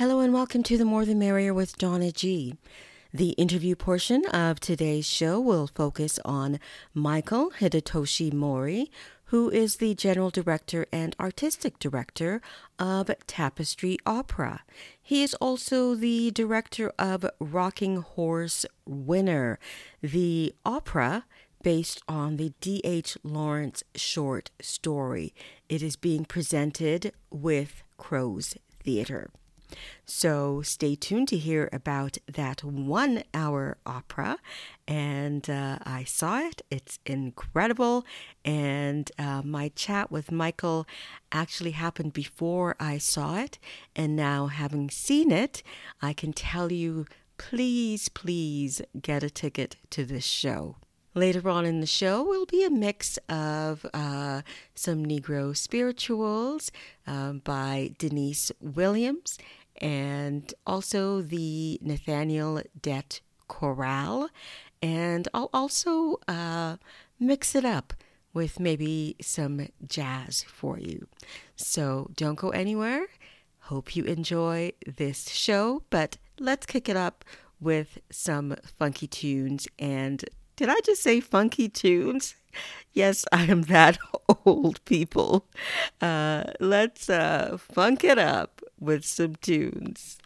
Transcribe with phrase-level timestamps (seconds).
[0.00, 2.54] Hello and welcome to the More the Merrier with Donna G.
[3.12, 6.58] The interview portion of today's show will focus on
[6.94, 8.90] Michael Hidetoshi Mori,
[9.24, 12.40] who is the general director and artistic director
[12.78, 14.62] of Tapestry Opera.
[15.02, 19.58] He is also the director of Rocking Horse Winner,
[20.00, 21.26] the opera
[21.62, 23.18] based on the D.H.
[23.22, 25.34] Lawrence short story.
[25.68, 29.28] It is being presented with Crow's Theatre.
[30.04, 34.38] So stay tuned to hear about that one hour opera.
[34.86, 38.04] And uh, I saw it, it's incredible.
[38.44, 40.86] And uh, my chat with Michael
[41.32, 43.58] actually happened before I saw it.
[43.94, 45.62] And now, having seen it,
[46.02, 47.06] I can tell you
[47.38, 50.76] please, please get a ticket to this show.
[51.14, 54.42] Later on in the show will be a mix of uh,
[54.74, 56.70] some Negro spirituals
[57.04, 59.36] um, by Denise Williams
[59.80, 64.28] and also the Nathaniel Dett Chorale.
[64.82, 66.76] And I'll also uh,
[67.18, 67.92] mix it up
[68.32, 71.06] with maybe some jazz for you.
[71.56, 73.06] So don't go anywhere.
[73.64, 77.24] Hope you enjoy this show, but let's kick it up
[77.60, 79.68] with some funky tunes.
[79.78, 80.24] And
[80.56, 82.34] did I just say funky tunes?
[82.92, 83.98] Yes, I am that
[84.44, 85.46] old, people.
[86.00, 90.18] Uh, let's uh, funk it up with some tunes.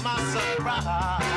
[0.00, 1.31] Well,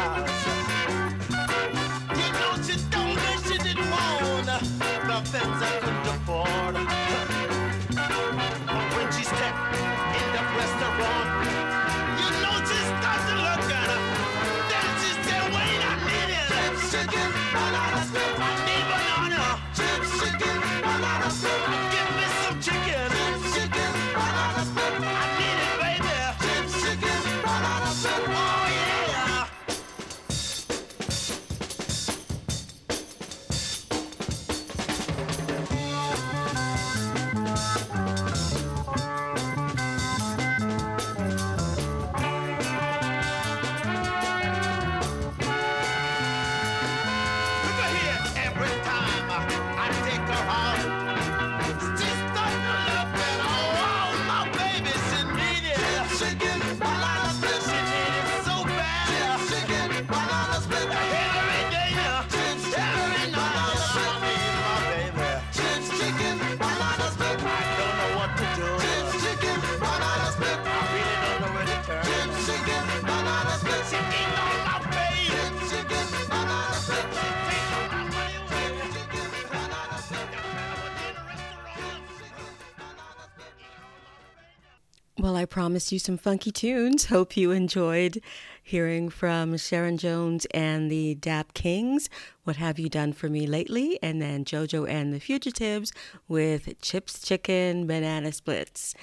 [85.45, 87.05] I promised you some funky tunes.
[87.15, 88.19] Hope you enjoyed
[88.63, 92.09] hearing from Sharon Jones and the Dap Kings.
[92.45, 93.99] What have you done for me lately?
[94.01, 95.93] And then JoJo and the Fugitives
[96.27, 98.95] with Chips Chicken Banana Splits.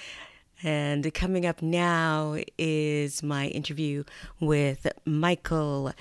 [0.65, 4.03] And coming up now is my interview
[4.41, 5.93] with Michael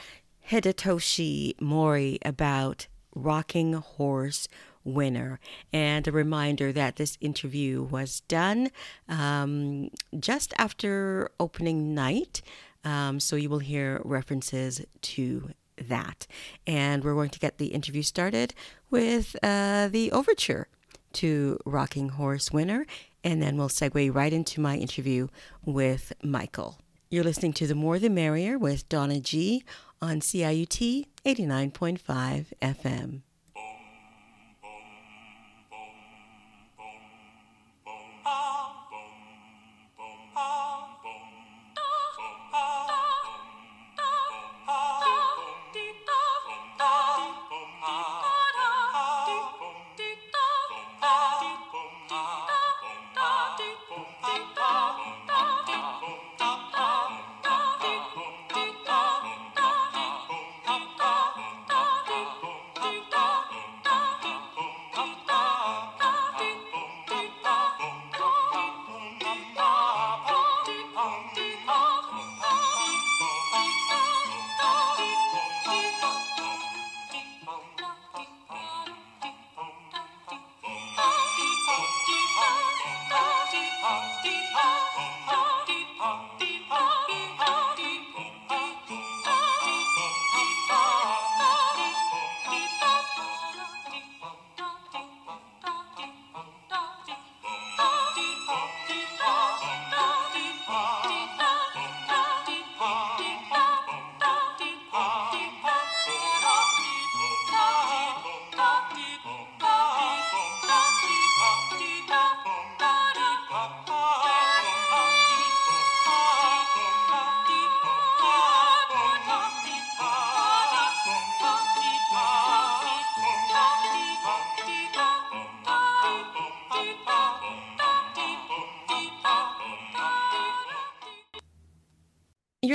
[0.49, 4.47] Hidetoshi Mori about Rocking Horse
[4.83, 5.39] winner.
[5.72, 8.69] And a reminder that this interview was done
[9.07, 9.89] um,
[10.19, 12.42] just after opening night.
[12.83, 16.28] Um, so you will hear references to that.
[16.66, 18.54] And we're going to get the interview started
[18.89, 20.68] with uh, the overture
[21.13, 22.86] to Rocking Horse Winner.
[23.24, 25.28] And then we'll segue right into my interview
[25.63, 26.80] with Michael.
[27.10, 29.63] You're listening to The More the Merrier with Donna G
[30.01, 33.22] on CIUT 89.5 FM.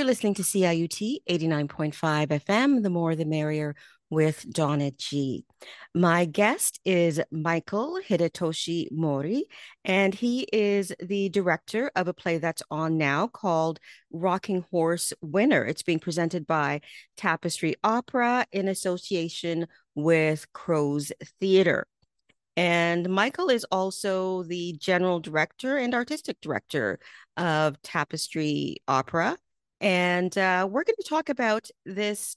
[0.07, 1.91] Listening to CIUT 89.5
[2.27, 3.75] FM, the more the merrier
[4.09, 5.43] with Donna G.
[5.93, 9.43] My guest is Michael Hidetoshi Mori,
[9.83, 15.65] and he is the director of a play that's on now called Rocking Horse Winner.
[15.65, 16.79] It's being presented by
[17.17, 21.11] Tapestry Opera in association with Crow's
[21.41, 21.85] Theater.
[22.55, 26.97] And Michael is also the general director and artistic director
[27.35, 29.37] of Tapestry Opera
[29.81, 32.35] and uh, we're going to talk about this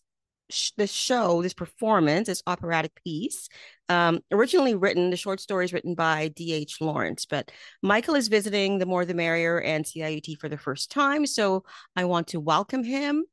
[0.51, 3.49] sh- this show, this performance, this operatic piece.
[3.89, 6.81] Um, originally written, the short story is written by D.H.
[6.81, 7.51] Lawrence, but
[7.83, 11.65] Michael is visiting the More the Merrier and CIUT for the first time, so
[11.97, 13.25] I want to welcome him.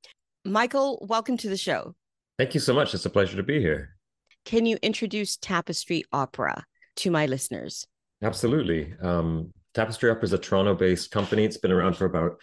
[0.45, 1.95] Michael, welcome to the show.
[2.37, 2.93] Thank you so much.
[2.93, 3.95] It's a pleasure to be here.
[4.45, 6.63] Can you introduce Tapestry Opera
[6.97, 7.85] to my listeners?
[8.21, 8.93] Absolutely.
[9.01, 11.43] Um, Tapestry Opera is a Toronto-based company.
[11.43, 12.39] It's been around for about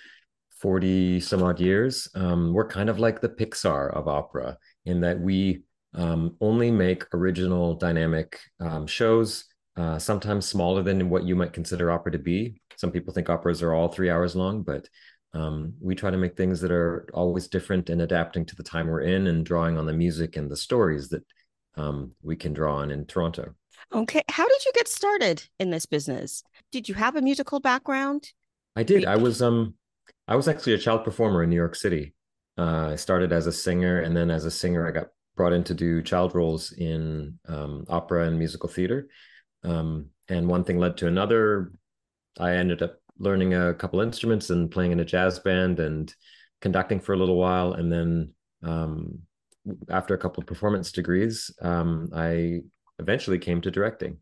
[0.65, 4.57] 40 some odd years, um, we're kind of like the Pixar of opera
[4.87, 9.45] in that we um, only make original dynamic um, shows,
[9.77, 12.63] uh, sometimes smaller than what you might consider opera to be.
[12.77, 14.89] Some people think operas are all three hours long, but
[15.35, 18.87] um, we try to make things that are always different and adapting to the time
[18.87, 21.27] we're in and drawing on the music and the stories that
[21.77, 23.55] um, we can draw on in Toronto.
[23.93, 24.23] Okay.
[24.31, 26.43] How did you get started in this business?
[26.73, 28.33] Did you have a musical background?
[28.77, 29.05] I did.
[29.05, 29.75] I was um
[30.27, 32.15] I was actually a child performer in New York City.
[32.57, 35.65] Uh, I started as a singer, and then as a singer, I got brought in
[35.65, 39.09] to do child roles in um, opera and musical theater.
[39.65, 41.73] Um, and one thing led to another.
[42.39, 46.13] I ended up learning a couple instruments and playing in a jazz band and
[46.61, 47.75] conducting for a little while.
[47.75, 49.19] And then um,
[49.89, 52.61] after a couple of performance degrees, um, I
[52.99, 54.19] eventually came to directing.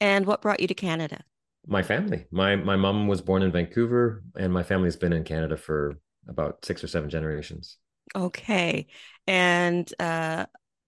[0.00, 1.20] And what brought you to Canada?
[1.66, 2.26] My family.
[2.30, 6.64] My my mom was born in Vancouver, and my family's been in Canada for about
[6.64, 7.78] six or seven generations.
[8.14, 8.86] Okay,
[9.26, 10.46] and uh,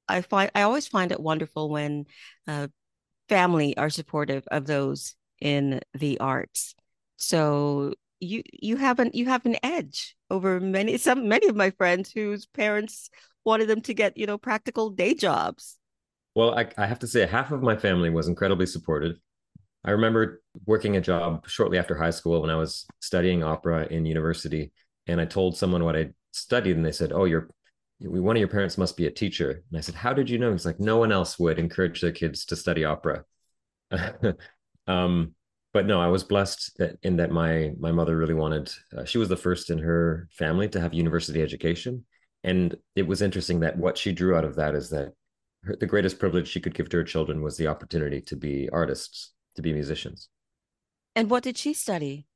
[0.09, 2.07] I find I always find it wonderful when
[2.47, 2.69] uh,
[3.29, 6.75] family are supportive of those in the arts.
[7.17, 11.71] So you you have an you have an edge over many some many of my
[11.71, 13.11] friends whose parents
[13.45, 15.79] wanted them to get you know practical day jobs.
[16.35, 19.17] Well, I, I have to say, half of my family was incredibly supportive.
[19.87, 24.05] I remember working a job shortly after high school when I was studying opera in
[24.05, 24.73] university,
[25.07, 27.49] and I told someone what I studied, and they said, "Oh, you're
[28.01, 30.51] one of your parents must be a teacher." And I said, "How did you know?"
[30.51, 33.25] He's like, "No one else would encourage their kids to study opera."
[34.89, 35.35] um,
[35.73, 38.73] but no, I was blessed that, in that my my mother really wanted.
[38.97, 42.05] Uh, she was the first in her family to have university education,
[42.43, 45.13] and it was interesting that what she drew out of that is that
[45.63, 48.69] her, the greatest privilege she could give to her children was the opportunity to be
[48.73, 50.29] artists, to be musicians.
[51.15, 52.27] And what did she study?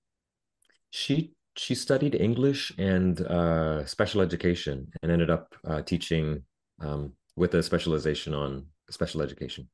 [0.91, 6.43] She she studied English and uh, special education, and ended up uh, teaching
[6.81, 9.69] um, with a specialization on special education.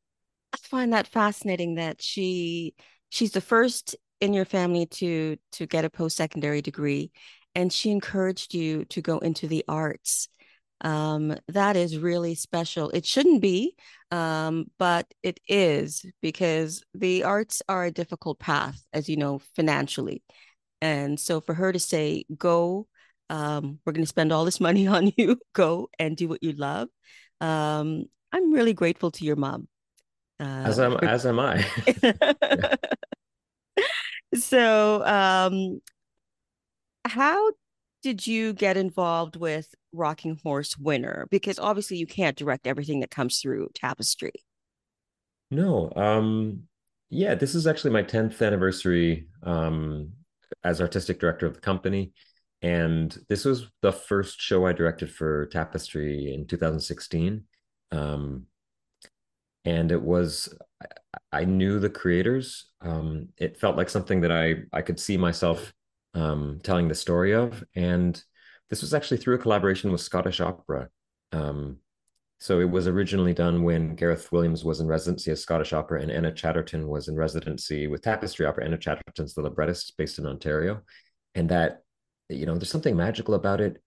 [0.52, 2.74] I find that fascinating that she
[3.10, 7.12] she's the first in your family to to get a post secondary degree,
[7.54, 10.28] and she encouraged you to go into the arts
[10.82, 12.90] um, that is really special.
[12.90, 13.74] It shouldn't be,
[14.10, 20.22] um, but it is because the arts are a difficult path, as you know, financially.
[20.80, 22.86] And so for her to say, go,
[23.30, 26.52] um, we're going to spend all this money on you, go and do what you
[26.52, 26.88] love.
[27.40, 29.68] Um, I'm really grateful to your mom.
[30.38, 31.04] Uh, as am, for...
[31.04, 31.66] as am I.
[34.34, 35.80] so, um,
[37.06, 37.50] how
[38.02, 41.26] did you get involved with Rocking Horse Winner?
[41.30, 44.32] Because obviously you can't direct everything that comes through Tapestry.
[45.50, 45.92] No.
[45.94, 46.64] Um
[47.08, 50.12] yeah, this is actually my 10th anniversary um
[50.64, 52.12] as artistic director of the company.
[52.62, 57.44] And this was the first show I directed for Tapestry in 2016.
[57.92, 58.46] Um
[59.64, 62.66] and it was I, I knew the creators.
[62.80, 65.72] Um it felt like something that I I could see myself
[66.16, 67.62] um, telling the story of.
[67.74, 68.20] And
[68.70, 70.88] this was actually through a collaboration with Scottish Opera.
[71.32, 71.78] Um,
[72.38, 76.10] so it was originally done when Gareth Williams was in residency at Scottish Opera and
[76.10, 78.64] Anna Chatterton was in residency with Tapestry Opera.
[78.64, 80.82] Anna Chatterton's the librettist based in Ontario.
[81.34, 81.82] And that,
[82.28, 83.80] you know, there's something magical about it.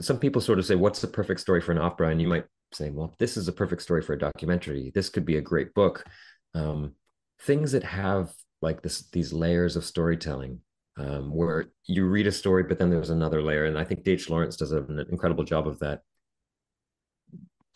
[0.00, 2.10] Some people sort of say, what's the perfect story for an opera?
[2.10, 2.44] And you might
[2.74, 4.92] say, well, this is a perfect story for a documentary.
[4.94, 6.04] This could be a great book.
[6.54, 6.94] Um,
[7.40, 10.60] things that have like this, these layers of storytelling
[10.96, 13.64] um, where you read a story, but then there's another layer.
[13.64, 14.28] And I think D.H.
[14.28, 16.02] Lawrence does an incredible job of that.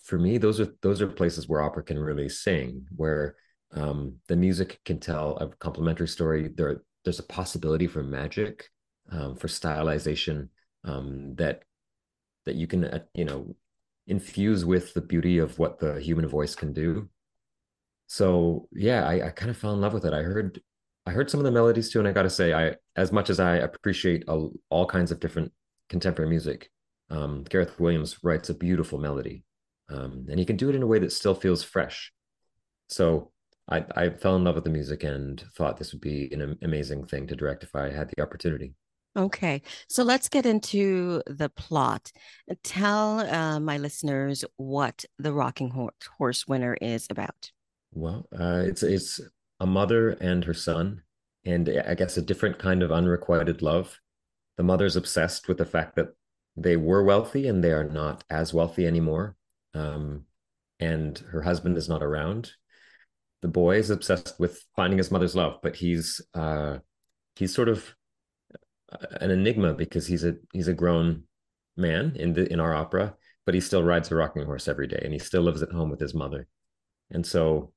[0.02, 3.36] For me, those are those are places where opera can really sing, where
[3.72, 6.48] um, the music can tell a complementary story.
[6.54, 8.68] There, there's a possibility for magic,
[9.10, 10.48] um, for stylization
[10.84, 11.62] um, that
[12.44, 13.56] that you can, uh, you know,
[14.06, 17.08] infuse with the beauty of what the human voice can do.
[18.06, 20.12] So yeah, I, I kind of fell in love with it.
[20.12, 20.60] I heard
[21.06, 23.30] I heard some of the melodies too, and I got to say, I as much
[23.30, 25.52] as I appreciate all, all kinds of different
[25.88, 26.70] contemporary music,
[27.10, 29.44] um, Gareth Williams writes a beautiful melody,
[29.88, 32.12] um, and he can do it in a way that still feels fresh.
[32.88, 33.30] So
[33.68, 37.06] I, I fell in love with the music and thought this would be an amazing
[37.06, 38.74] thing to direct if I had the opportunity.
[39.16, 42.12] Okay, so let's get into the plot.
[42.62, 45.72] Tell uh, my listeners what the Rocking
[46.18, 47.50] Horse Winner is about.
[47.92, 49.20] Well, uh, it's it's
[49.60, 51.02] a mother and her son,
[51.44, 54.00] and I guess a different kind of unrequited love.
[54.56, 56.08] The mother's obsessed with the fact that
[56.56, 59.36] they were wealthy and they are not as wealthy anymore.
[59.74, 60.24] Um,
[60.80, 62.52] and her husband is not around.
[63.42, 66.78] The boy is obsessed with finding his mother's love, but he's uh,
[67.36, 67.94] he's sort of
[68.90, 71.24] uh, an enigma because he's a he's a grown
[71.76, 75.00] man in the in our opera, but he still rides a rocking horse every day
[75.02, 76.48] and he still lives at home with his mother.
[77.10, 77.72] And so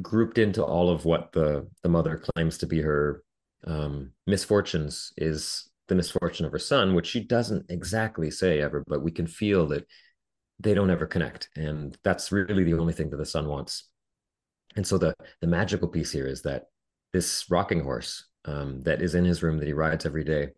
[0.00, 3.22] grouped into all of what the the mother claims to be her
[3.66, 9.02] um, misfortunes is the misfortune of her son, which she doesn't exactly say ever, but
[9.02, 9.86] we can feel that
[10.58, 13.88] they don't ever connect, and that's really the only thing that the son wants.
[14.76, 16.64] And so the the magical piece here is that
[17.12, 20.50] this rocking horse um, that is in his room that he rides every day,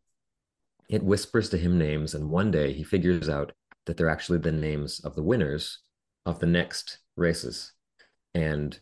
[0.88, 3.52] it whispers to him names, and one day he figures out
[3.86, 5.80] that they're actually the names of the winners
[6.26, 7.72] of the next races,
[8.34, 8.78] and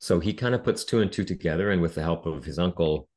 [0.00, 2.58] so he kind of puts two and two together, and with the help of his
[2.58, 3.08] uncle,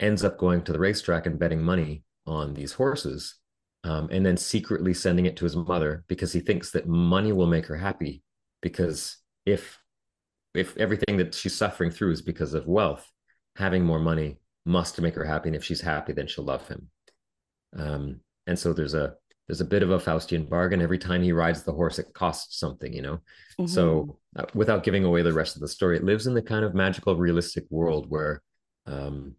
[0.00, 3.34] ends up going to the racetrack and betting money on these horses,
[3.82, 7.46] um, and then secretly sending it to his mother because he thinks that money will
[7.46, 8.22] make her happy.
[8.62, 9.78] Because if
[10.54, 13.10] if everything that she's suffering through is because of wealth,
[13.56, 16.88] having more money must make her happy, and if she's happy, then she'll love him.
[17.76, 19.14] Um, and so there's a
[19.46, 20.80] there's a bit of a Faustian bargain.
[20.80, 23.18] Every time he rides the horse, it costs something, you know?
[23.58, 23.66] Mm-hmm.
[23.66, 26.64] So, uh, without giving away the rest of the story, it lives in the kind
[26.64, 28.42] of magical, realistic world where
[28.86, 29.34] um,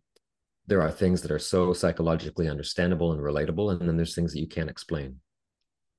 [0.68, 4.40] there are things that are so psychologically understandable and relatable, and then there's things that
[4.40, 5.20] you can't explain.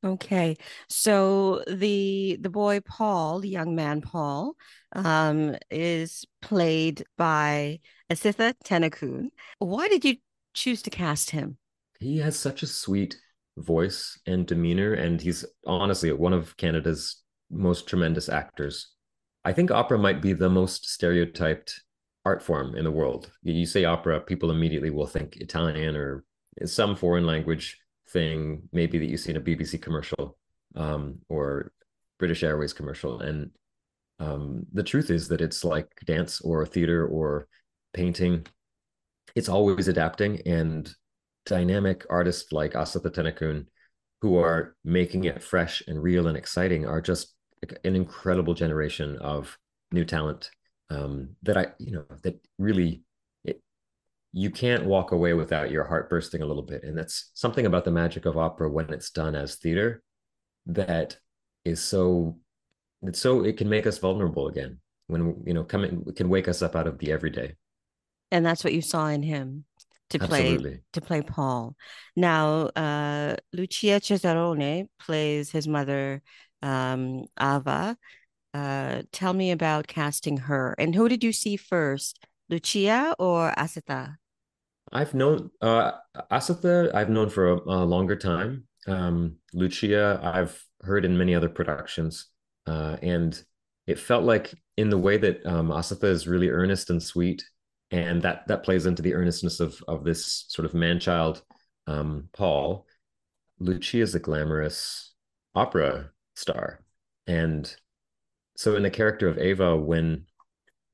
[0.05, 0.57] Okay,
[0.89, 4.55] so the the boy Paul, the young man Paul,
[4.93, 9.29] um, is played by Asitha Tennakoon.
[9.59, 10.17] Why did you
[10.55, 11.57] choose to cast him?
[11.99, 13.17] He has such a sweet
[13.57, 18.93] voice and demeanor, and he's honestly one of Canada's most tremendous actors.
[19.45, 21.81] I think opera might be the most stereotyped
[22.25, 23.31] art form in the world.
[23.43, 26.25] You say opera, people immediately will think Italian or
[26.65, 27.79] some foreign language
[28.11, 30.37] thing, maybe that you see in a BBC commercial
[30.75, 31.73] um, or
[32.19, 33.21] British Airways commercial.
[33.21, 33.51] And
[34.19, 37.47] um, the truth is that it's like dance or theater or
[37.95, 38.47] painting.
[39.35, 40.93] It's always adapting, and
[41.47, 43.67] dynamic artists like Asitha Tennakoon,
[44.21, 47.35] who are making it fresh and real and exciting, are just
[47.85, 49.57] an incredible generation of
[49.93, 50.51] new talent
[50.91, 53.03] um, that I, you know, that really
[54.33, 56.85] you can't walk away without your heart bursting a little bit.
[56.85, 60.03] And that's something about the magic of opera when it's done as theater
[60.67, 61.17] that
[61.65, 62.37] is so
[63.03, 66.49] it's so it can make us vulnerable again when you know come in, can wake
[66.49, 67.55] us up out of the everyday.
[68.31, 69.65] And that's what you saw in him
[70.11, 70.81] to play Absolutely.
[70.93, 71.77] to play Paul.
[72.15, 76.23] Now, uh, Lucia Cesarone plays his mother,
[76.63, 77.97] um, Ava.
[78.55, 84.17] Uh, tell me about casting her, and who did you see first, Lucia or Asitha?
[84.93, 85.93] I've known uh,
[86.31, 86.95] Asitha.
[86.95, 88.67] I've known for a, a longer time.
[88.87, 92.29] Um, Lucia, I've heard in many other productions,
[92.67, 93.39] uh, and
[93.87, 97.45] it felt like in the way that um, Asitha is really earnest and sweet
[97.91, 101.43] and that that plays into the earnestness of of this sort of man child
[101.87, 102.87] um, Paul.
[103.59, 105.15] Lucia is a glamorous
[105.55, 106.85] opera star,
[107.27, 107.75] and
[108.57, 110.27] so in the character of Ava, when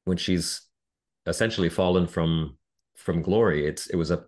[0.05, 0.63] when she's
[1.27, 2.57] essentially fallen from
[2.97, 4.25] from glory, it's it was a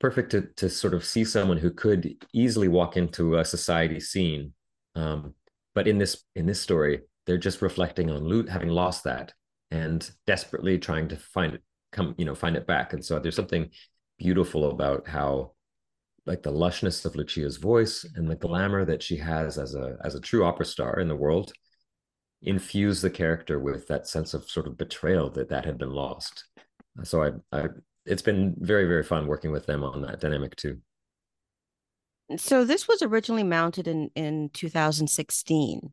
[0.00, 4.52] perfect to to sort of see someone who could easily walk into a society scene,
[4.94, 5.34] um,
[5.74, 9.32] but in this in this story, they're just reflecting on loot having lost that
[9.70, 11.62] and desperately trying to find it
[11.94, 12.92] come you know find it back.
[12.92, 13.70] And so there's something
[14.18, 15.52] beautiful about how
[16.26, 20.14] like the lushness of lucia's voice and the glamour that she has as a as
[20.14, 21.52] a true opera star in the world
[22.42, 26.44] infuse the character with that sense of sort of betrayal that that had been lost.
[27.02, 27.68] So i i
[28.06, 30.78] it's been very very fun working with them on that dynamic too.
[32.36, 35.92] So this was originally mounted in in 2016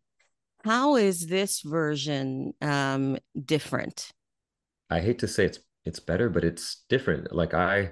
[0.64, 4.12] how is this version um different?
[4.90, 7.34] I hate to say it's it's better, but it's different.
[7.34, 7.92] Like I,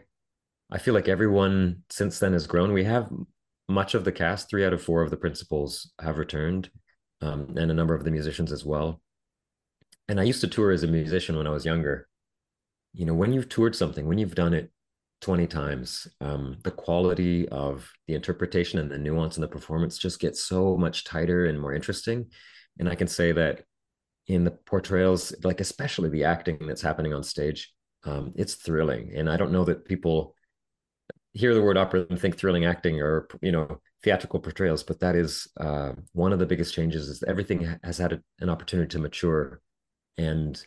[0.71, 2.73] I feel like everyone since then has grown.
[2.73, 3.09] We have
[3.67, 6.69] much of the cast, three out of four of the principals have returned,
[7.21, 9.01] um, and a number of the musicians as well.
[10.07, 12.07] And I used to tour as a musician when I was younger.
[12.93, 14.71] You know, when you've toured something, when you've done it
[15.21, 20.19] 20 times, um, the quality of the interpretation and the nuance and the performance just
[20.19, 22.27] gets so much tighter and more interesting.
[22.79, 23.63] And I can say that
[24.27, 27.71] in the portrayals, like especially the acting that's happening on stage,
[28.05, 29.11] um, it's thrilling.
[29.15, 30.35] And I don't know that people
[31.33, 35.15] hear the word opera and think thrilling acting or you know theatrical portrayals, but that
[35.15, 37.07] is uh, one of the biggest changes.
[37.07, 39.61] Is everything has had a, an opportunity to mature,
[40.17, 40.61] and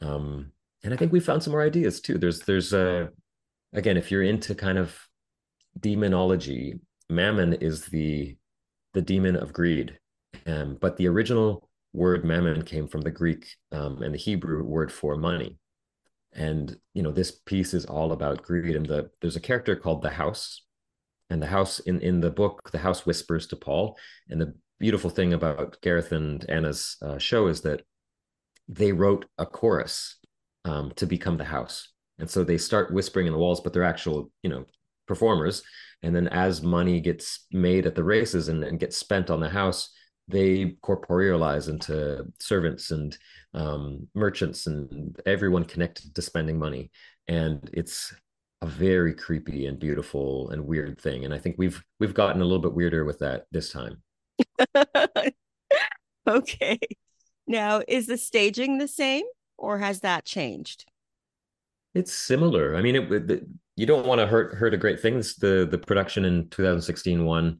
[0.00, 0.52] um,
[0.84, 2.18] and I think we found some more ideas too.
[2.18, 4.96] There's there's again, if you're into kind of
[5.78, 8.36] demonology, Mammon is the
[8.94, 9.98] the demon of greed,
[10.46, 14.90] um, but the original word mammon came from the Greek um, and the Hebrew word
[14.92, 15.58] for money.
[16.34, 18.76] And you know this piece is all about greed.
[18.76, 20.62] And the there's a character called the house.
[21.30, 23.96] And the house in in the book the house whispers to paul.
[24.28, 27.82] And the beautiful thing about gareth and anna's uh, show is that
[28.68, 30.18] they wrote a chorus
[30.64, 31.88] um, to become the house.
[32.18, 34.66] And so they start whispering in the walls but they're actual you know
[35.06, 35.62] performers.
[36.02, 39.48] And then as money gets made at the races and, and gets spent on the
[39.48, 39.90] house
[40.28, 43.16] they corporealize into servants and
[43.54, 46.90] um, merchants and everyone connected to spending money.
[47.28, 48.14] And it's
[48.62, 51.24] a very creepy and beautiful and weird thing.
[51.24, 54.02] And i think we've we've gotten a little bit weirder with that this time.
[56.26, 56.78] Okay.
[57.46, 59.24] Now is the staging the same
[59.58, 60.86] or has that changed?
[61.94, 62.76] It's similar.
[62.76, 63.44] I mean it, it
[63.76, 65.16] you don't want to hurt hurt a great thing.
[65.16, 67.58] This, the the production in 2016 won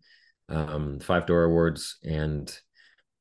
[0.48, 2.54] um, five Dora awards and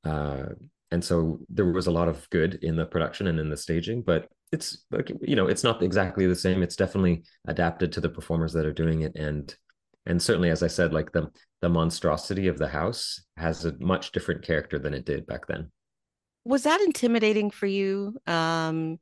[0.03, 0.45] uh,
[0.91, 4.01] and so there was a lot of good in the production and in the staging
[4.01, 4.85] but it's
[5.21, 6.61] you know it's not exactly the same.
[6.61, 9.15] It's definitely adapted to the performers that are doing it.
[9.15, 9.53] And
[10.07, 11.29] and certainly as i said like the
[11.61, 15.71] the monstrosity of the house has a much different character than it did back then.
[16.43, 18.99] Was that intimidating for you um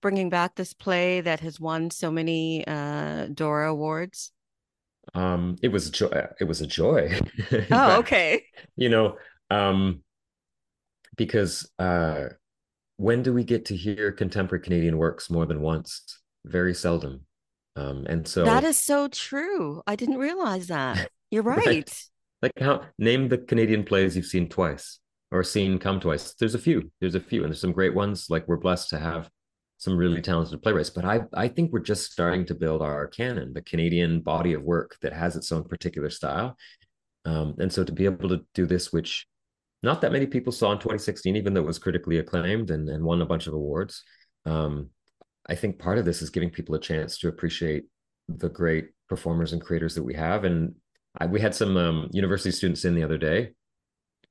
[0.00, 4.32] bringing back this play that has won so many uh dora awards
[5.14, 7.18] um it was joy it was a joy
[7.70, 8.44] oh okay
[8.76, 9.16] you know
[9.50, 10.02] um
[11.18, 12.28] because uh,
[12.96, 16.20] when do we get to hear contemporary Canadian works more than once?
[16.46, 17.26] Very seldom.
[17.76, 19.82] Um, and so that is so true.
[19.86, 21.10] I didn't realize that.
[21.30, 21.66] You're right.
[21.66, 22.04] right.
[22.40, 26.34] Like how name the Canadian plays you've seen twice or seen come twice.
[26.34, 26.90] There's a few.
[27.00, 28.28] There's a few, and there's some great ones.
[28.30, 29.28] Like we're blessed to have
[29.78, 30.90] some really talented playwrights.
[30.90, 34.62] But I I think we're just starting to build our canon, the Canadian body of
[34.62, 36.56] work that has its own particular style.
[37.24, 39.26] Um, and so to be able to do this, which
[39.82, 43.04] not that many people saw in 2016, even though it was critically acclaimed and, and
[43.04, 44.02] won a bunch of awards.
[44.44, 44.90] Um,
[45.48, 47.84] I think part of this is giving people a chance to appreciate
[48.28, 50.44] the great performers and creators that we have.
[50.44, 50.74] And
[51.18, 53.52] I, we had some um, university students in the other day,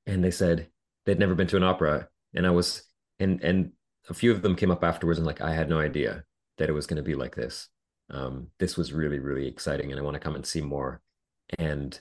[0.05, 0.67] and they said
[1.05, 2.83] they'd never been to an opera, and I was
[3.19, 3.71] and and
[4.09, 6.23] a few of them came up afterwards and like I had no idea
[6.57, 7.69] that it was going to be like this.
[8.09, 11.01] Um, this was really really exciting, and I want to come and see more.
[11.59, 11.99] And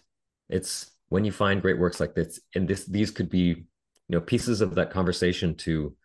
[0.48, 3.66] it's when you find great works like this, and this these could be, you
[4.08, 5.96] know, pieces of that conversation to,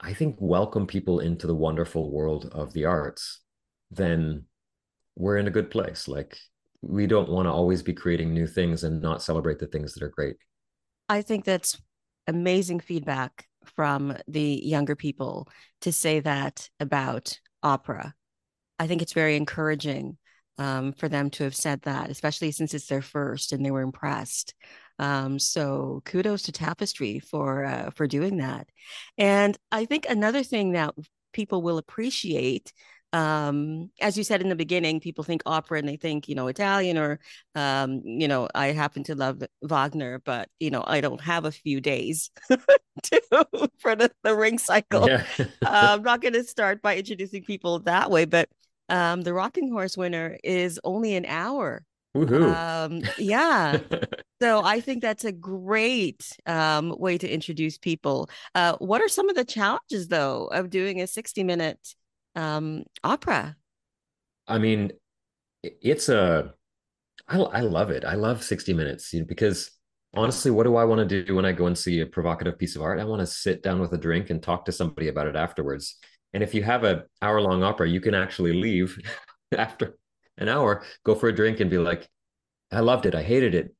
[0.00, 3.40] I think, welcome people into the wonderful world of the arts,
[3.90, 4.44] then
[5.16, 6.08] we're in a good place.
[6.08, 6.36] Like
[6.82, 10.02] we don't want to always be creating new things and not celebrate the things that
[10.02, 10.36] are great.
[11.08, 11.80] I think that's
[12.26, 15.48] amazing feedback from the younger people
[15.82, 18.14] to say that about opera.
[18.78, 20.18] I think it's very encouraging
[20.58, 23.82] um, for them to have said that, especially since it's their first and they were
[23.82, 24.54] impressed.
[24.98, 28.68] Um, so kudos to Tapestry for uh, for doing that.
[29.18, 30.94] And I think another thing that
[31.32, 32.72] people will appreciate
[33.14, 36.48] um, as you said in the beginning, people think opera and they think, you know,
[36.48, 37.20] Italian or,
[37.54, 41.52] um, you know, I happen to love Wagner, but, you know, I don't have a
[41.52, 43.22] few days to,
[43.78, 45.08] for the, the ring cycle.
[45.08, 45.24] Yeah.
[45.38, 48.48] uh, I'm not going to start by introducing people that way, but
[48.88, 51.84] um, the Rocking Horse winner is only an hour.
[52.16, 53.78] Um, yeah.
[54.42, 58.28] so I think that's a great um, way to introduce people.
[58.56, 61.94] Uh, what are some of the challenges, though, of doing a 60 minute
[62.34, 63.56] um, opera?
[64.46, 64.92] I mean,
[65.62, 66.52] it's a,
[67.28, 68.04] I, I love it.
[68.04, 69.70] I love 60 minutes you know, because
[70.14, 72.76] honestly, what do I want to do when I go and see a provocative piece
[72.76, 73.00] of art?
[73.00, 75.96] I want to sit down with a drink and talk to somebody about it afterwards.
[76.32, 78.98] And if you have an hour long opera, you can actually leave
[79.56, 79.96] after
[80.38, 82.08] an hour, go for a drink and be like,
[82.72, 83.14] I loved it.
[83.14, 83.74] I hated it.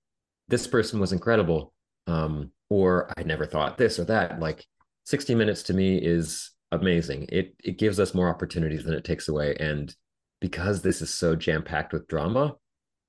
[0.49, 1.73] This person was incredible.
[2.07, 4.41] Um, or I never thought this or that.
[4.41, 4.65] Like
[5.05, 7.27] 60 minutes to me is amazing.
[7.31, 9.57] It it gives us more opportunities than it takes away.
[9.59, 9.95] And
[10.41, 12.57] because this is so jam-packed with drama,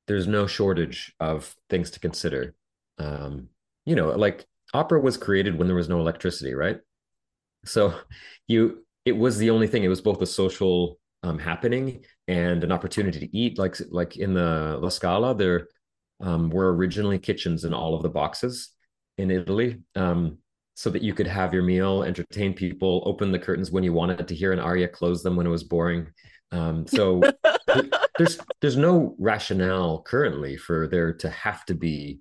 [0.08, 2.56] there's no shortage of things to consider.
[2.98, 3.50] Um,
[3.86, 6.80] you know, like opera was created when there was no electricity, right?
[7.66, 7.94] So
[8.48, 9.84] you it was the only thing.
[9.84, 13.58] It was both a social um, happening and an opportunity to eat.
[13.58, 15.68] Like like in the La Scala, there
[16.22, 18.70] um, were originally kitchens in all of the boxes
[19.18, 20.38] in Italy, um,
[20.76, 24.28] so that you could have your meal, entertain people, open the curtains when you wanted
[24.28, 26.08] to hear an aria, close them when it was boring.
[26.52, 27.22] Um, so
[28.18, 32.20] there's there's no rationale currently for there to have to be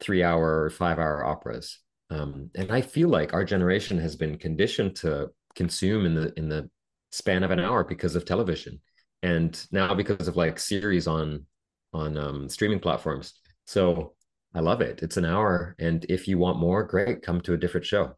[0.00, 1.78] three hour or five hour operas.
[2.10, 6.48] Um, and I feel like our generation has been conditioned to consume in the in
[6.48, 6.70] the
[7.10, 8.80] span of an hour because of television
[9.22, 11.46] and now because of like series on
[11.92, 13.34] on um, streaming platforms
[13.66, 14.14] so
[14.56, 17.56] i love it it's an hour and if you want more great come to a
[17.56, 18.16] different show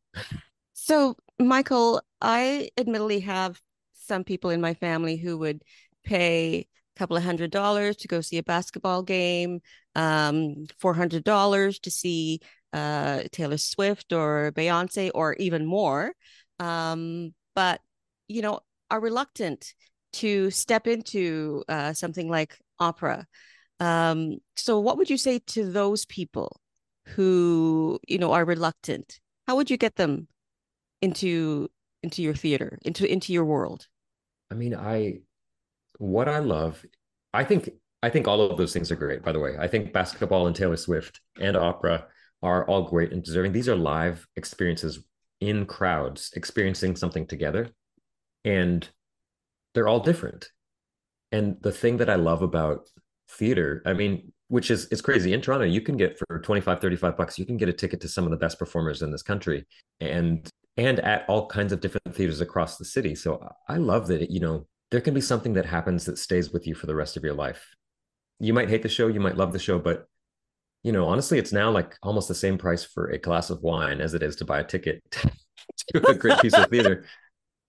[0.73, 3.61] so michael i admittedly have
[4.09, 5.63] some people in my family who would
[6.05, 9.61] pay a couple of hundred dollars to go see a basketball game,
[9.95, 12.41] um, four hundred dollars to see
[12.73, 16.13] uh, Taylor Swift or Beyonce or even more.
[16.59, 17.81] Um, but
[18.27, 19.75] you know, are reluctant
[20.15, 23.27] to step into uh, something like opera.
[23.81, 26.61] Um, so, what would you say to those people
[27.07, 29.21] who you know are reluctant?
[29.47, 30.29] How would you get them
[31.01, 31.69] into
[32.03, 33.87] into your theater, into into your world?
[34.51, 35.21] I mean, I
[35.99, 36.85] what I love,
[37.33, 37.71] I think
[38.03, 39.23] I think all of those things are great.
[39.23, 42.07] By the way, I think basketball and Taylor Swift and opera
[42.43, 43.53] are all great and deserving.
[43.53, 45.05] These are live experiences
[45.41, 47.71] in crowds, experiencing something together,
[48.45, 48.89] and
[49.75, 50.51] they're all different.
[51.31, 52.89] And the thing that I love about
[53.31, 57.17] theater, I mean, which is it's crazy in Toronto, you can get for 25, 35
[57.17, 59.67] bucks, you can get a ticket to some of the best performers in this country
[60.01, 63.15] and and at all kinds of different theaters across the city.
[63.15, 66.67] So I love that, you know, there can be something that happens that stays with
[66.67, 67.75] you for the rest of your life.
[68.39, 70.07] You might hate the show, you might love the show, but
[70.85, 74.01] you know, honestly, it's now like almost the same price for a glass of wine
[74.01, 77.05] as it is to buy a ticket to a great piece of theater.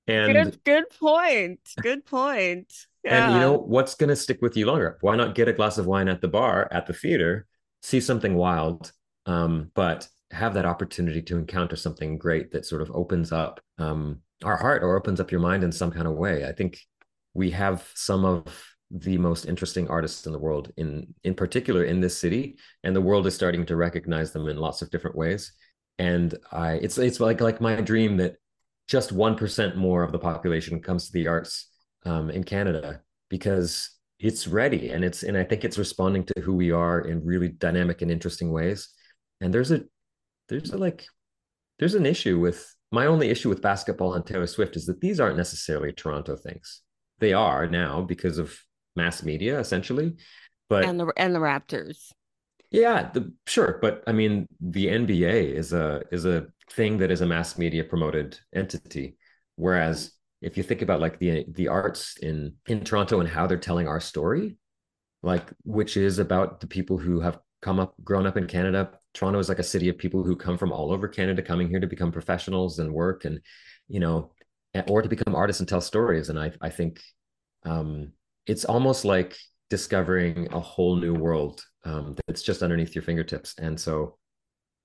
[0.08, 1.60] And good, good point.
[1.82, 2.74] Good point.
[3.04, 3.26] Yeah.
[3.26, 4.98] And you know what's going to stick with you longer?
[5.02, 7.48] Why not get a glass of wine at the bar at the theater,
[7.82, 8.92] see something wild,
[9.26, 14.20] um, but have that opportunity to encounter something great that sort of opens up um,
[14.44, 16.46] our heart or opens up your mind in some kind of way.
[16.46, 16.80] I think
[17.34, 18.46] we have some of
[18.92, 23.02] the most interesting artists in the world in in particular in this city and the
[23.02, 25.54] world is starting to recognize them in lots of different ways
[26.00, 28.38] and i it's it's like like my dream that
[28.88, 31.70] just 1% more of the population comes to the arts
[32.06, 36.54] um, in Canada because it's ready and it's and I think it's responding to who
[36.54, 38.90] we are in really dynamic and interesting ways.
[39.42, 39.84] And there's a
[40.50, 41.06] there's a like
[41.80, 45.20] there's an issue with my only issue with basketball and Taylor Swift is that these
[45.20, 46.82] aren't necessarily Toronto things.
[47.20, 48.58] They are now because of
[48.96, 50.16] mass media essentially.
[50.68, 52.12] But and the and the Raptors.
[52.72, 57.22] Yeah, the, sure, but I mean, the NBA is a is a thing that is
[57.22, 59.18] a mass media promoted entity,
[59.56, 63.58] whereas if you think about like the the arts in in Toronto and how they're
[63.58, 64.58] telling our story,
[65.24, 68.92] like which is about the people who have come up grown up in Canada.
[69.14, 71.80] Toronto is like a city of people who come from all over Canada coming here
[71.80, 73.40] to become professionals and work and
[73.88, 74.32] you know
[74.88, 77.02] or to become artists and tell stories and I I think
[77.66, 78.14] um
[78.46, 79.38] it's almost like
[79.70, 83.56] discovering a whole new world um, that's just underneath your fingertips.
[83.58, 84.18] And so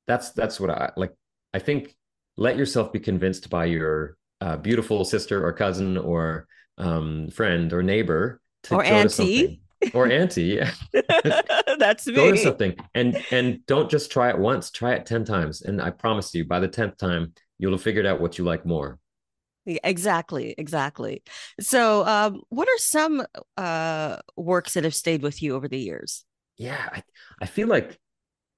[0.06, 1.12] that's that's what I like.
[1.52, 1.96] I think
[2.36, 7.82] let yourself be convinced by your uh, beautiful sister or cousin or um, friend or
[7.82, 9.62] neighbor to or auntie
[9.94, 10.60] or auntie.
[11.78, 12.14] that's me.
[12.14, 14.70] Go to something and and don't just try it once.
[14.70, 18.04] Try it ten times, and I promise you, by the tenth time, you'll have figured
[18.04, 18.98] out what you like more.
[19.66, 21.22] Exactly, exactly.
[21.58, 23.24] So, um, what are some
[23.56, 26.22] uh, works that have stayed with you over the years?
[26.58, 27.02] Yeah, I,
[27.40, 27.98] I feel like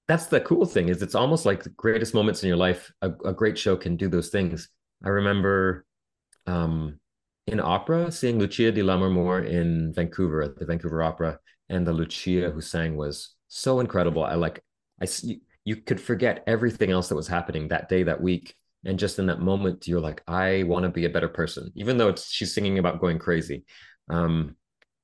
[0.08, 2.92] that's the cool thing is it's almost like the greatest moments in your life.
[3.02, 4.68] A, a great show can do those things.
[5.04, 5.84] I remember
[6.46, 7.00] um,
[7.46, 12.50] in opera seeing Lucia di Lammermoor in Vancouver at the Vancouver Opera, and the Lucia
[12.50, 14.24] who sang was so incredible.
[14.24, 14.62] I like
[15.02, 15.06] I
[15.64, 18.54] you, could forget everything else that was happening that day, that week,
[18.86, 21.98] and just in that moment you're like i want to be a better person even
[21.98, 23.64] though it's she's singing about going crazy
[24.08, 24.54] um,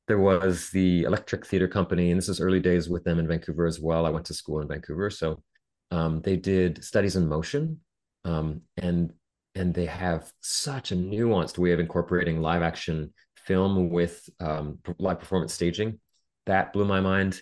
[0.08, 3.66] there was the electric theater company and this is early days with them in vancouver
[3.66, 5.42] as well i went to school in vancouver so
[5.90, 7.80] um, they did studies in motion
[8.24, 9.12] um, and
[9.54, 15.18] and they have such a nuanced way of incorporating live action film with um, live
[15.18, 15.98] performance staging
[16.46, 17.40] that blew my mind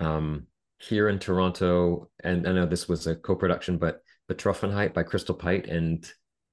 [0.00, 0.46] um,
[0.78, 5.66] here in toronto and i know this was a co-production but Betroffenheit by Crystal Pite
[5.66, 6.10] and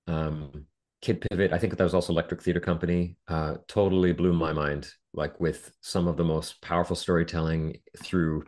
[0.08, 0.66] um,
[1.02, 1.54] Kidd Pivot.
[1.54, 3.16] I think that was also Electric Theater Company.
[3.28, 8.44] Uh, totally blew my mind, like with some of the most powerful storytelling through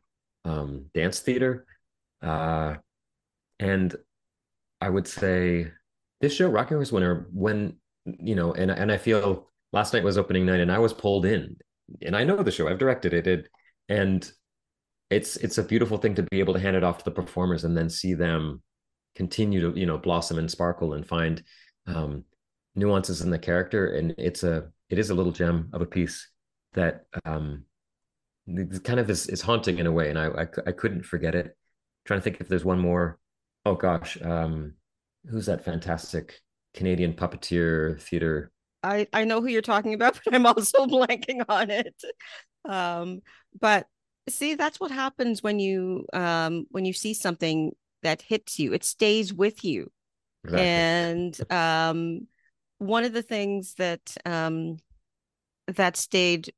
[0.45, 1.65] um, dance theater.
[2.21, 2.75] Uh,
[3.59, 3.95] and
[4.81, 5.71] I would say
[6.23, 10.17] this show, Rocking Horse Winner, when you know, and and I feel last night was
[10.17, 11.57] opening night, and I was pulled in,
[12.01, 12.69] and I know the show.
[12.69, 13.49] I've directed it, it
[13.89, 14.31] and
[15.09, 17.65] it's it's a beautiful thing to be able to hand it off to the performers
[17.65, 18.61] and then see them
[19.15, 21.43] continue to you know blossom and sparkle and find
[21.87, 22.23] um,
[22.73, 23.93] nuances in the character.
[23.93, 26.25] And it's a it is a little gem of a piece
[26.71, 27.65] that um
[28.83, 30.09] kind of is, is haunting in a way.
[30.09, 31.57] And I, I i couldn't forget it.
[32.05, 33.19] Trying to think if there's one more.
[33.65, 34.75] Oh gosh um
[35.29, 36.41] who's that fantastic
[36.73, 41.69] canadian puppeteer theater i i know who you're talking about but i'm also blanking on
[41.69, 42.01] it
[42.65, 43.21] um
[43.59, 43.87] but
[44.29, 47.71] see that's what happens when you um when you see something
[48.03, 49.91] that hits you it stays with you
[50.43, 50.65] exactly.
[50.65, 52.27] and um
[52.83, 54.77] one of the things that um,
[55.67, 56.53] that stayed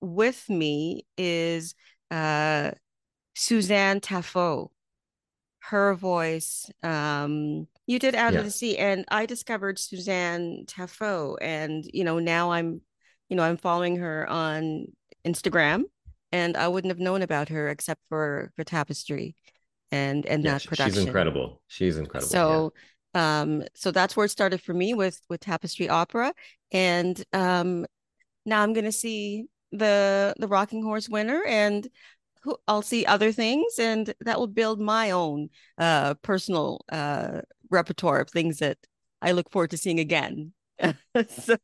[0.00, 1.74] with me is
[2.10, 2.72] uh,
[3.34, 4.70] Suzanne Taffot.
[5.60, 6.70] Her voice.
[6.82, 8.40] Um, you did Out yeah.
[8.40, 12.80] of the Sea, and I discovered Suzanne Taffot, and you know now I'm,
[13.28, 14.86] you know, I'm following her on
[15.24, 15.84] Instagram,
[16.32, 19.36] and I wouldn't have known about her except for for Tapestry,
[19.90, 20.94] and and yeah, that production.
[20.94, 21.62] She's incredible.
[21.68, 22.30] She's incredible.
[22.30, 22.72] So.
[22.74, 22.80] Yeah.
[23.16, 26.34] Um, so that's where it started for me with with Tapestry Opera,
[26.72, 27.86] and um,
[28.44, 31.86] now I'm going to see the the Rocking Horse winner, and
[32.42, 38.20] who, I'll see other things, and that will build my own uh, personal uh, repertoire
[38.20, 38.78] of things that
[39.22, 40.52] I look forward to seeing again.
[41.28, 41.56] so,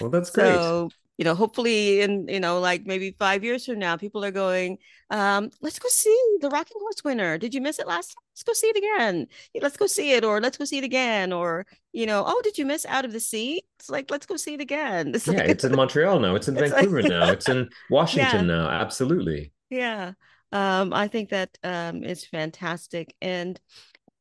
[0.00, 0.54] well, that's great.
[0.54, 4.30] So, you know, hopefully in, you know, like maybe five years from now, people are
[4.30, 4.78] going,
[5.10, 7.38] um, let's go see the Rocking Horse winner.
[7.38, 8.22] Did you miss it last time?
[8.32, 9.26] Let's go see it again.
[9.60, 11.32] Let's go see it, or let's go see it again.
[11.32, 13.62] Or, you know, oh, did you miss Out of the Sea?
[13.78, 15.12] It's like, let's go see it again.
[15.14, 16.34] It's yeah, like, it's in Montreal now.
[16.34, 17.30] It's in it's Vancouver like, now.
[17.30, 18.56] It's in Washington yeah.
[18.56, 18.68] now.
[18.68, 19.52] Absolutely.
[19.70, 20.12] Yeah.
[20.50, 23.14] Um, I think that um, is fantastic.
[23.20, 23.60] And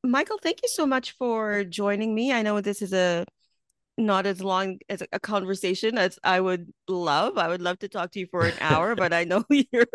[0.04, 2.34] Michael, thank you so much for joining me.
[2.34, 3.26] I know this is a
[3.98, 7.38] not as long as a conversation as I would love.
[7.38, 9.86] I would love to talk to you for an hour, but I know you're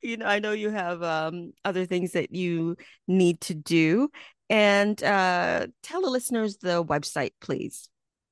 [0.00, 2.76] you know, I know you have um, other things that you
[3.06, 4.10] need to do.
[4.48, 7.88] And uh, tell the listeners the website, please.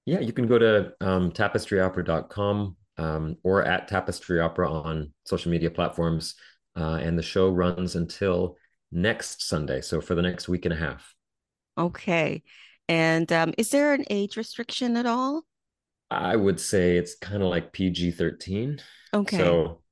[0.07, 5.71] Yeah, you can go to um, tapestryopera.com um, or at Tapestry Opera on social media
[5.71, 6.35] platforms.
[6.77, 8.57] Uh, and the show runs until
[8.97, 9.83] next Sunday.
[9.83, 11.15] So for the next week and a half.
[11.79, 12.43] Okay.
[12.89, 15.45] And um, is there an age restriction at all?
[16.11, 18.81] I would say it's kind of like PG 13.
[19.13, 19.37] Okay.
[19.37, 19.83] So,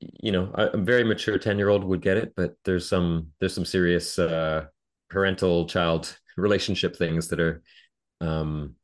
[0.00, 3.54] you know, a, very mature 10 year old would get it, but there's some, there's
[3.54, 4.66] some serious uh,
[5.10, 7.62] parental child relationship things that are,
[8.20, 8.74] um,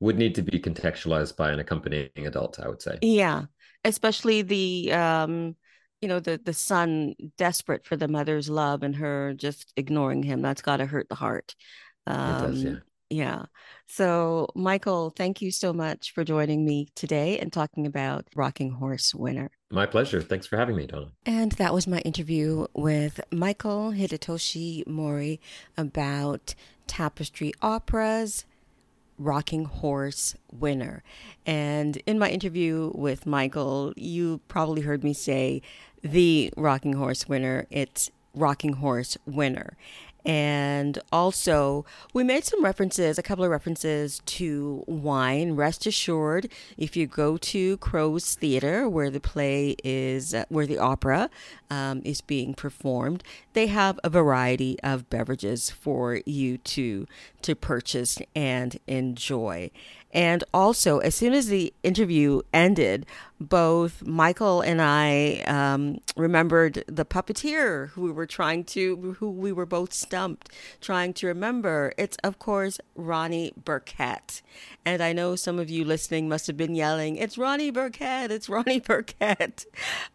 [0.00, 2.98] would need to be contextualized by an accompanying adult, I would say.
[3.02, 3.44] Yeah.
[3.84, 5.56] Especially the, um,
[6.04, 10.42] you know the the son desperate for the mother's love and her just ignoring him
[10.42, 11.54] that's got to hurt the heart
[12.06, 12.70] um, it does, yeah.
[12.70, 13.44] Um, yeah.
[13.86, 19.14] So, Michael, thank you so much for joining me today and talking about Rocking Horse
[19.14, 19.50] Winner.
[19.70, 20.20] My pleasure.
[20.20, 21.12] Thanks for having me, Donna.
[21.24, 25.40] And that was my interview with Michael Hidetoshi Mori
[25.76, 26.54] about
[26.86, 28.44] Tapestry Opera's
[29.18, 31.02] Rocking Horse Winner.
[31.46, 35.62] And in my interview with Michael, you probably heard me say
[36.04, 37.66] the Rocking Horse Winner.
[37.70, 39.76] It's Rocking Horse Winner.
[40.26, 45.52] And also, we made some references, a couple of references to wine.
[45.52, 51.28] Rest assured, if you go to Crow's Theatre, where the play is, where the opera
[51.68, 57.06] um, is being performed, they have a variety of beverages for you to
[57.42, 59.70] to purchase and enjoy.
[60.10, 63.04] And also, as soon as the interview ended,
[63.40, 69.50] both Michael and I um, remembered the puppeteer who we were trying to, who we
[69.52, 71.92] were both stumped trying to remember.
[71.98, 74.40] It's, of course, Ronnie Burkett.
[74.84, 78.30] And I know some of you listening must have been yelling, It's Ronnie Burkett!
[78.30, 79.66] It's Ronnie Burkett!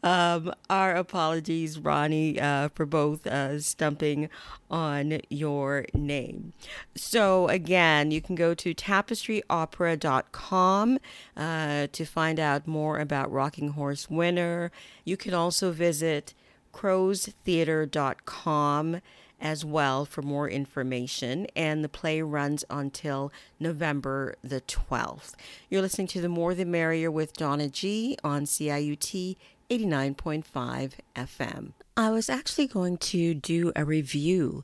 [0.03, 4.29] Um, our apologies, Ronnie, uh, for both uh, stumping
[4.71, 6.53] on your name.
[6.95, 10.99] So, again, you can go to tapestryopera.com
[11.35, 14.71] uh, to find out more about Rocking Horse Winner.
[15.03, 16.33] You can also visit
[16.73, 19.01] crowstheatre.com
[19.41, 21.47] as well for more information.
[21.55, 25.33] And the play runs until November the 12th.
[25.69, 29.35] You're listening to The More the Merrier with Donna G on CIUT
[29.69, 31.73] 89.5 FM.
[31.95, 34.63] I was actually going to do a review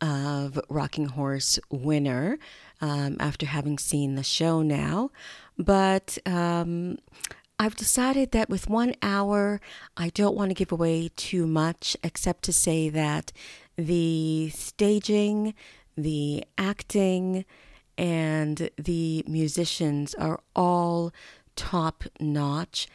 [0.00, 2.38] of Rocking Horse Winner
[2.80, 5.10] um, after having seen the show now,
[5.58, 6.98] but um,
[7.58, 9.60] I've decided that with one hour,
[9.96, 13.32] I don't want to give away too much, except to say that
[13.76, 15.54] the staging,
[15.96, 17.46] the acting,
[17.96, 21.14] and the musicians are all
[21.56, 22.88] top notch,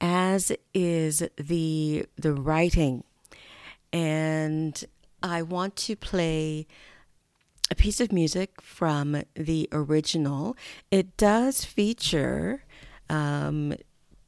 [0.00, 3.04] as is the the writing.
[3.92, 4.84] And
[5.22, 6.66] I want to play
[7.70, 10.56] a piece of music from the original.
[10.90, 12.64] It does feature
[13.08, 13.74] um,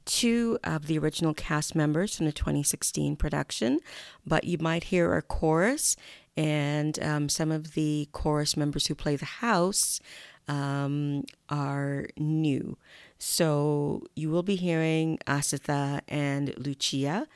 [0.05, 3.81] two of the original cast members from the 2016 production,
[4.27, 5.97] but you might hear a chorus,
[6.37, 10.01] and um, some of the chorus members who play the house
[10.49, 12.77] um, are new.
[13.19, 17.27] So you will be hearing Asitha and Lucia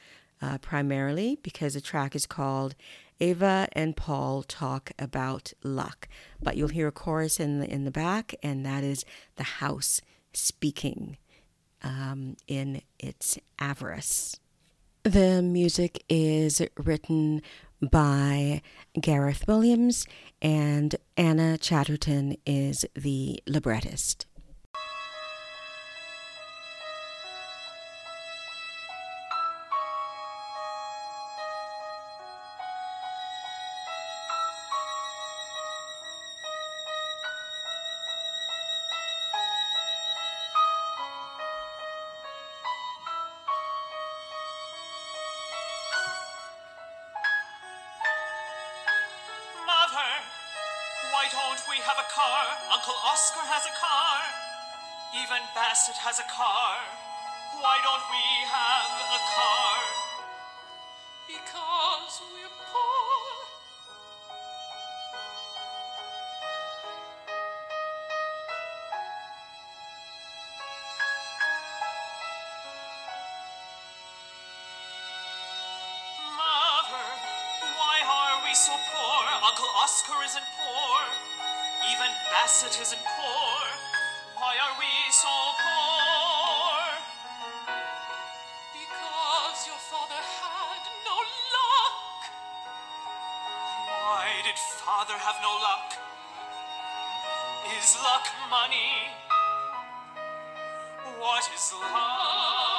[0.43, 2.75] uh, primarily because the track is called
[3.21, 6.09] Ava and Paul talk about luck,
[6.41, 9.05] but you'll hear a chorus in the in the back, and that is
[9.37, 10.01] the house
[10.33, 11.17] speaking
[11.83, 14.39] um, in its avarice.
[15.05, 17.41] The music is written
[17.81, 18.63] by
[19.01, 20.07] Gareth Williams,
[20.43, 24.27] and Anna Chatterton is the librettist.
[55.99, 56.77] that has a car,
[57.61, 59.79] why don't we have a car?
[61.27, 63.27] Because we're poor.
[76.39, 77.09] Mother,
[77.75, 79.25] why are we so poor?
[79.43, 80.99] Uncle Oscar isn't poor.
[81.91, 83.78] Even Bassett isn't poor.
[84.41, 86.79] Why are we so poor?
[88.71, 91.17] Because your father had no
[91.55, 92.23] luck.
[94.07, 95.91] Why did father have no luck?
[97.79, 99.11] Is luck money?
[101.19, 102.78] What is luck?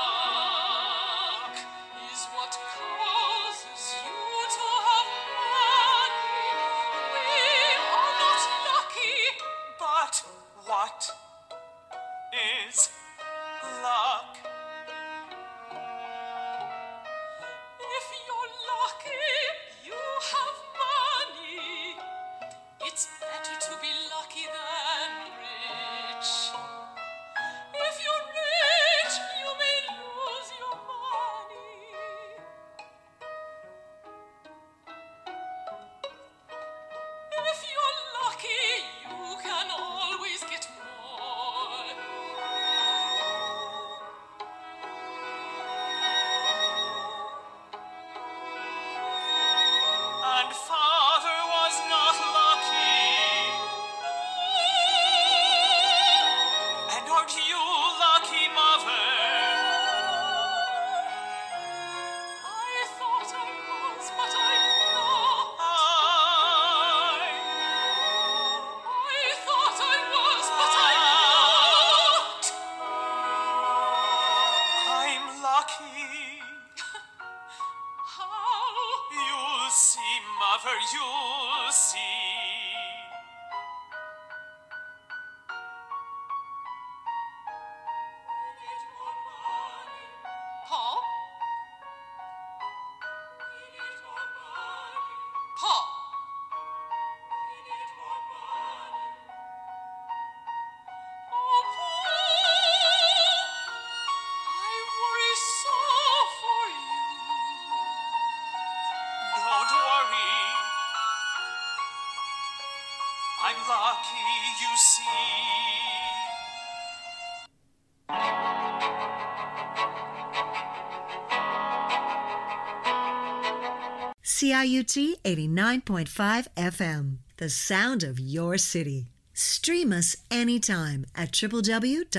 [124.24, 129.12] CIUT 89.5 FM, the sound of your city.
[129.34, 132.10] Stream us anytime at www.ciut.fm.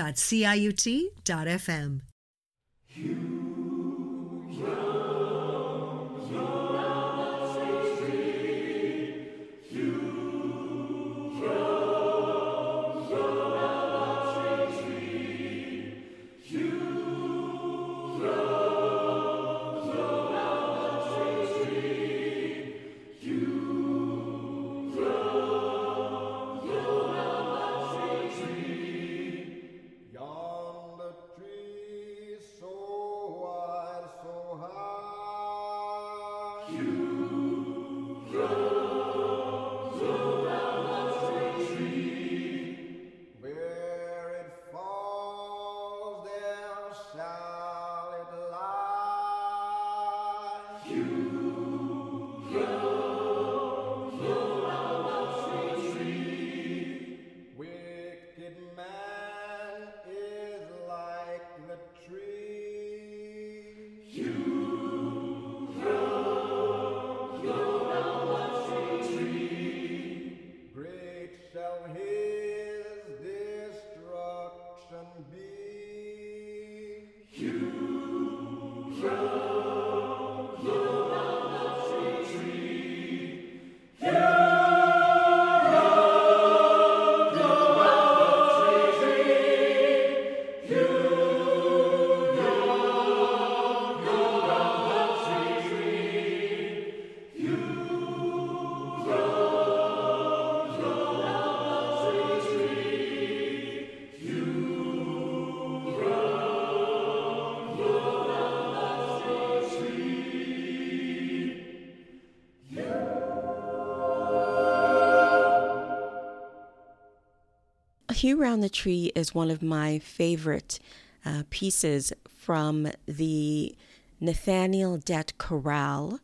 [118.21, 120.79] Hugh Round the Tree is one of my favorite
[121.25, 123.75] uh, pieces from the
[124.19, 126.19] Nathaniel Dett Chorale.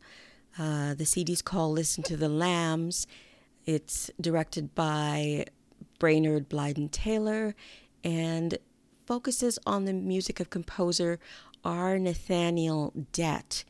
[0.56, 3.08] Uh, the CD's called Listen to the Lambs.
[3.66, 5.46] It's directed by
[5.98, 7.56] Brainerd Blyden Taylor
[8.04, 8.58] and
[9.04, 11.18] focuses on the music of composer
[11.64, 11.98] R.
[11.98, 13.64] Nathaniel Dett,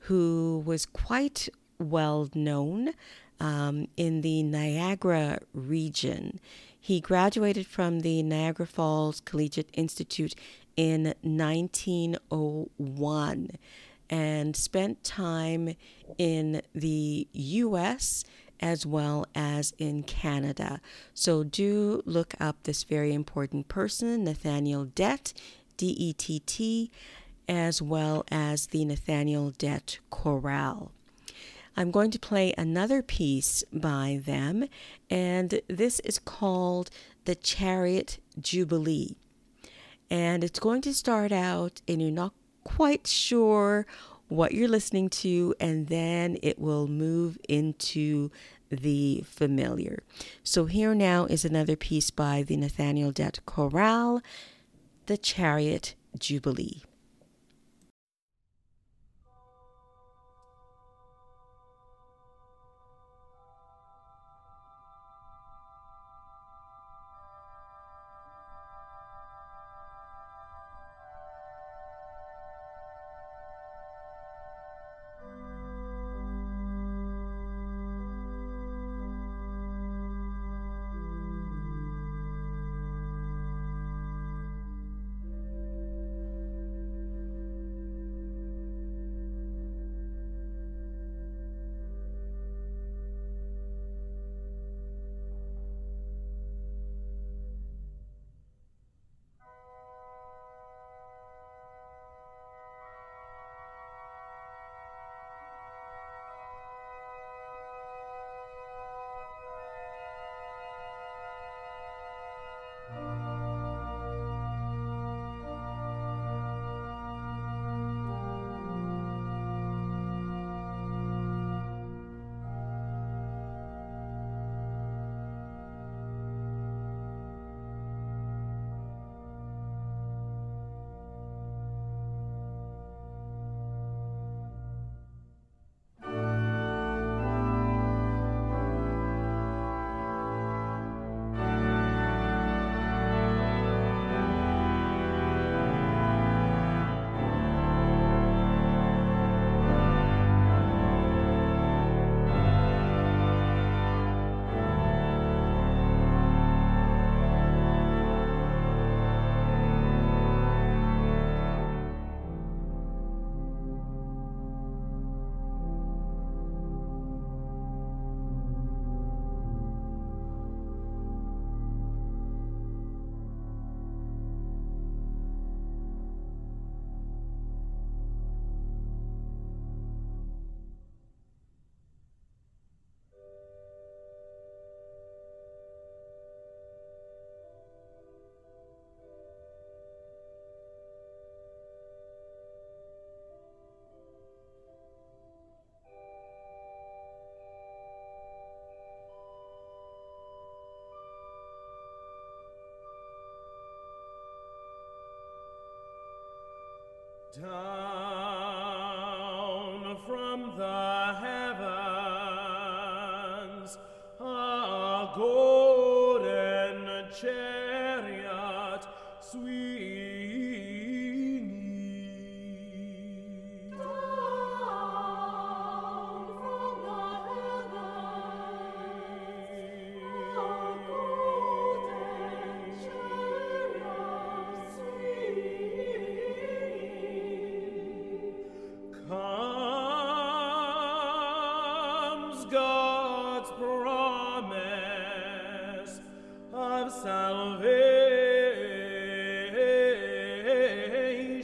[0.00, 2.92] who was quite well known
[3.40, 6.40] um, in the Niagara region.
[6.80, 10.34] He graduated from the Niagara Falls Collegiate Institute
[10.76, 13.50] in 1901
[14.08, 15.76] and spent time
[16.18, 18.24] in the US
[18.60, 20.80] as well as in Canada.
[21.14, 25.34] So do look up this very important person, Nathaniel Dett,
[25.76, 26.90] D E T T,
[27.48, 30.92] as well as the Nathaniel Dett Chorale.
[31.76, 34.66] I'm going to play another piece by them,
[35.08, 36.90] and this is called
[37.24, 39.16] The Chariot Jubilee.
[40.10, 43.86] And it's going to start out, and you're not quite sure
[44.28, 48.30] what you're listening to, and then it will move into
[48.70, 50.02] the familiar.
[50.44, 54.20] So, here now is another piece by the Nathaniel Dett Chorale,
[55.06, 56.82] The Chariot Jubilee.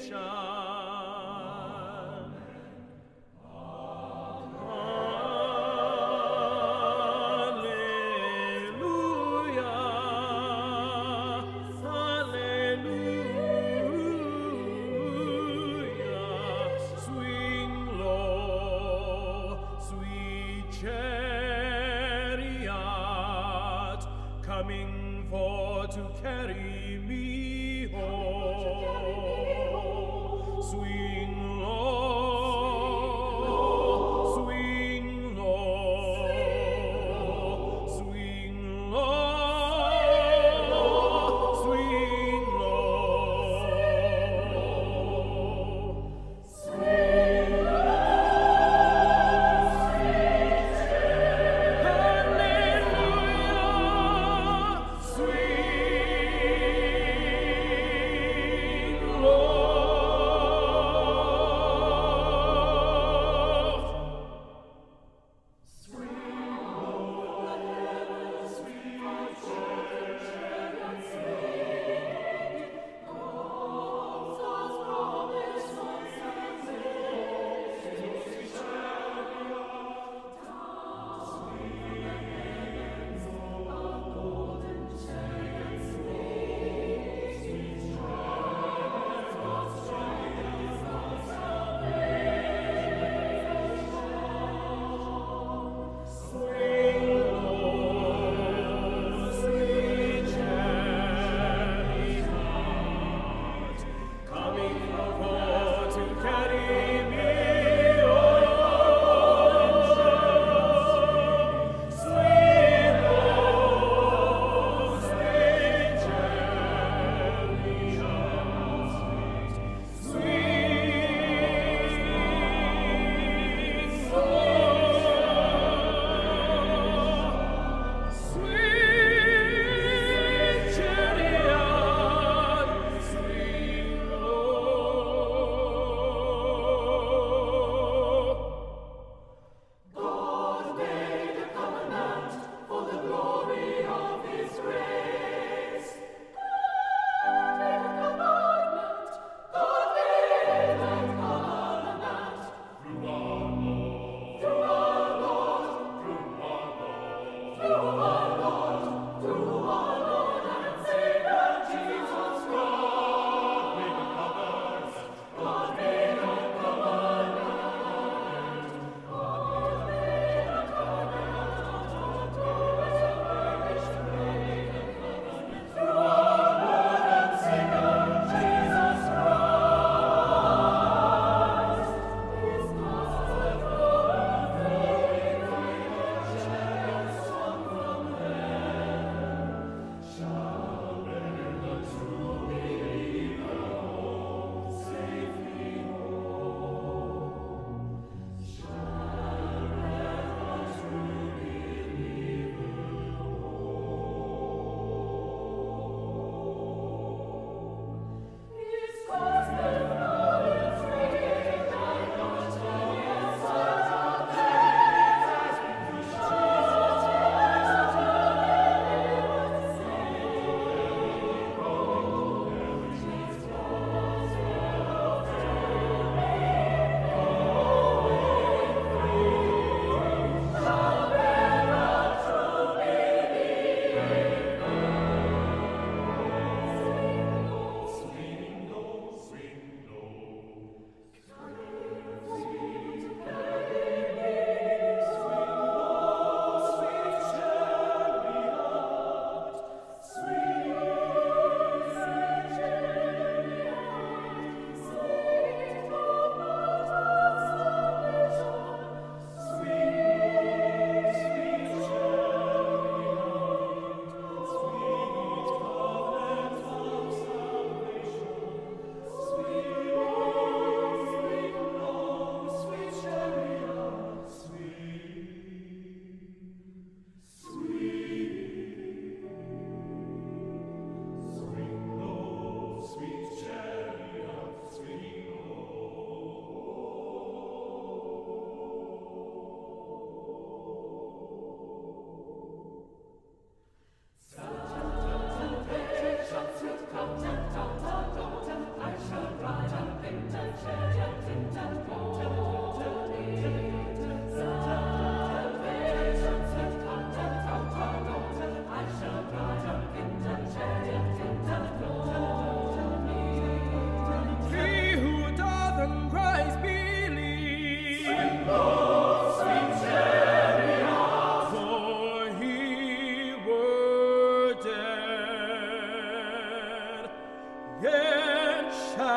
[0.08, 0.35] Salvation.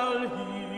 [0.09, 0.68] al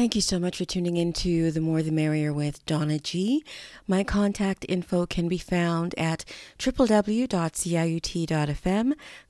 [0.00, 3.44] Thank you so much for tuning in to The More the Merrier with Donna G.
[3.86, 6.24] My contact info can be found at
[6.58, 7.28] www.ciut.fm.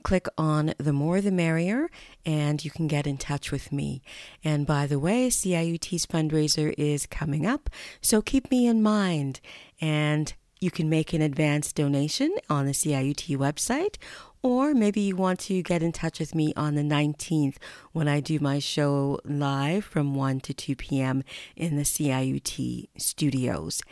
[0.05, 1.91] Click on The More the Merrier
[2.25, 4.01] and you can get in touch with me.
[4.45, 7.69] And by the way, CIUT's fundraiser is coming up,
[8.01, 9.41] so keep me in mind.
[9.81, 13.97] And you can make an advance donation on the CIUT website,
[14.43, 17.57] or maybe you want to get in touch with me on the 19th
[17.93, 21.23] when I do my show live from 1 to 2 p.m.
[21.57, 23.83] in the CIUT studios.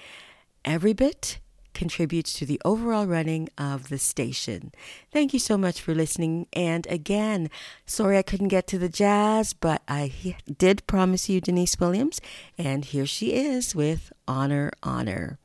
[0.65, 1.39] Every bit
[1.79, 4.73] contributes to the overall running of the station.
[5.13, 6.49] Thank you so much for listening.
[6.53, 7.51] And again,
[7.87, 12.21] sorry I couldn't get to the jazz, but I did promise you Denise Williams,
[12.57, 15.39] and here she is with Honor, Honor.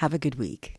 [0.00, 0.76] Have a good week.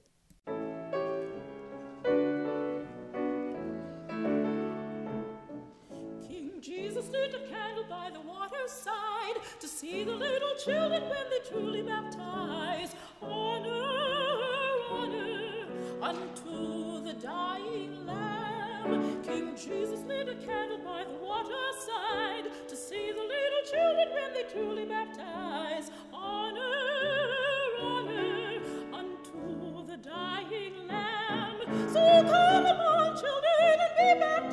[9.89, 12.95] See the little children when they truly baptize.
[13.21, 13.83] Honor,
[14.91, 15.65] honor
[16.01, 19.23] unto the dying Lamb.
[19.23, 24.43] King Jesus lit a candle by the waterside to see the little children when they
[24.51, 25.89] truly baptize.
[26.13, 27.29] Honor,
[27.79, 28.61] honor
[28.93, 31.59] unto the dying Lamb.
[31.93, 34.46] So come along, children, and be baptized